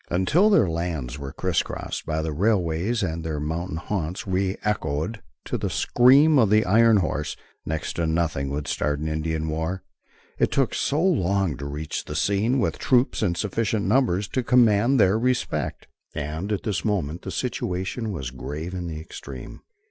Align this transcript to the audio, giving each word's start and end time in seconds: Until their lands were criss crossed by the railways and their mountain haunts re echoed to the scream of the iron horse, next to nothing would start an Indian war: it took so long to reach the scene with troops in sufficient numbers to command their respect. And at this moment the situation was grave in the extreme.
Until 0.09 0.49
their 0.49 0.67
lands 0.67 1.19
were 1.19 1.31
criss 1.31 1.61
crossed 1.61 2.07
by 2.07 2.23
the 2.23 2.31
railways 2.31 3.03
and 3.03 3.23
their 3.23 3.39
mountain 3.39 3.77
haunts 3.77 4.25
re 4.25 4.57
echoed 4.63 5.21
to 5.45 5.59
the 5.59 5.69
scream 5.69 6.39
of 6.39 6.49
the 6.49 6.65
iron 6.65 6.97
horse, 6.97 7.35
next 7.67 7.97
to 7.97 8.07
nothing 8.07 8.49
would 8.49 8.67
start 8.67 8.97
an 8.97 9.07
Indian 9.07 9.47
war: 9.47 9.83
it 10.39 10.49
took 10.51 10.73
so 10.73 10.99
long 11.03 11.55
to 11.57 11.65
reach 11.67 12.05
the 12.05 12.15
scene 12.15 12.57
with 12.57 12.79
troops 12.79 13.21
in 13.21 13.35
sufficient 13.35 13.85
numbers 13.85 14.27
to 14.29 14.41
command 14.41 14.99
their 14.99 15.19
respect. 15.19 15.85
And 16.15 16.51
at 16.51 16.63
this 16.63 16.83
moment 16.83 17.21
the 17.21 17.29
situation 17.29 18.11
was 18.11 18.31
grave 18.31 18.73
in 18.73 18.87
the 18.87 18.99
extreme. 18.99 19.61